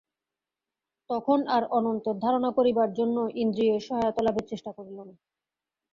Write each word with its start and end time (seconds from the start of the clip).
তখন 1.09 1.39
আর 1.47 1.63
অনন্তের 1.71 2.15
ধারণা 2.19 2.49
করিবার 2.57 2.89
জন্য 2.93 3.17
ইন্দ্রিয়ের 3.41 3.81
সহায়তা-লাভের 3.87 4.45
চেষ্টা 4.51 4.69
রহিল 4.71 4.99
না। 5.01 5.15